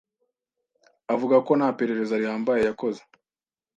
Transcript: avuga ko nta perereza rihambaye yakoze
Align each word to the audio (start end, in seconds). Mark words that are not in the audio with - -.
avuga 1.13 1.35
ko 1.47 1.51
nta 1.59 1.69
perereza 1.79 2.19
rihambaye 2.21 2.61
yakoze 2.69 3.01